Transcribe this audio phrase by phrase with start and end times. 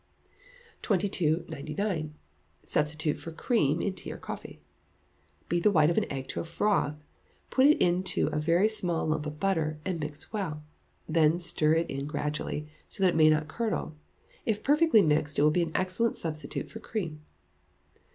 [0.81, 2.15] 2299.
[2.63, 4.59] Substitute for Cream in Tea or Coffee.
[5.47, 6.95] Beat the white of an egg to a froth,
[7.51, 7.77] put to
[8.25, 10.63] it a very small lump of butter, and mix well.
[11.07, 13.93] Then stir it in gradually, so that it may not curdle.
[14.43, 17.21] If perfectly mixed, it will be an excellent substitute for cream.